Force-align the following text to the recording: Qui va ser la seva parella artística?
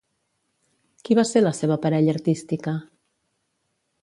Qui 1.03 1.17
va 1.19 1.25
ser 1.33 1.43
la 1.45 1.53
seva 1.59 1.79
parella 1.85 2.17
artística? 2.17 2.75